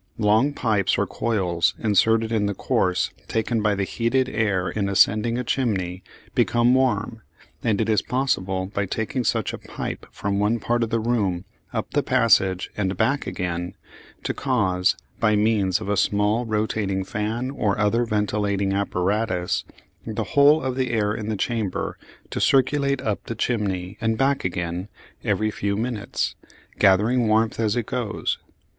Long 0.17 0.51
pipes 0.53 0.97
or 0.97 1.05
coils 1.05 1.75
inserted 1.77 2.31
in 2.31 2.47
the 2.47 2.55
course 2.55 3.11
taken 3.27 3.61
by 3.61 3.75
the 3.75 3.83
heated 3.83 4.27
air 4.29 4.67
in 4.67 4.89
ascending 4.89 5.37
a 5.37 5.43
chimney 5.43 6.01
become 6.33 6.73
warm, 6.73 7.21
and 7.63 7.79
it 7.79 7.87
is 7.87 8.01
possible, 8.01 8.65
by 8.65 8.87
taking 8.87 9.23
such 9.23 9.53
a 9.53 9.59
pipe 9.59 10.07
from 10.09 10.39
one 10.39 10.59
part 10.59 10.81
of 10.81 10.89
the 10.89 10.99
room 10.99 11.45
up 11.71 11.91
the 11.91 12.01
passage 12.01 12.71
and 12.75 12.97
back 12.97 13.27
again, 13.27 13.75
to 14.23 14.33
cause, 14.33 14.97
by 15.19 15.35
means 15.35 15.79
of 15.79 15.87
a 15.87 15.95
small 15.95 16.47
rotating 16.47 17.03
fan 17.03 17.51
or 17.51 17.77
other 17.77 18.03
ventilating 18.03 18.73
apparatus, 18.73 19.65
the 20.03 20.23
whole 20.33 20.63
of 20.63 20.75
the 20.75 20.89
air 20.89 21.13
in 21.13 21.29
the 21.29 21.37
chamber 21.37 21.95
to 22.31 22.41
circulate 22.41 23.03
up 23.03 23.25
the 23.27 23.35
chimney 23.35 23.99
and 24.01 24.17
back 24.17 24.43
again 24.43 24.87
every 25.23 25.51
few 25.51 25.77
minutes, 25.77 26.33
gathering 26.79 27.27
warmth 27.27 27.59
as 27.59 27.75
it 27.75 27.85
goes. 27.85 28.39